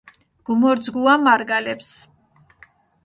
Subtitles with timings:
[0.47, 1.89] გუმორძგუა მარგალებს